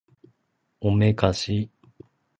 [0.79, 1.69] おめかし